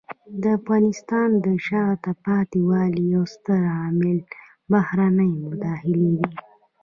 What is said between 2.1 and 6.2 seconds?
پاتې والي یو ستر عامل بهرنۍ مداخلې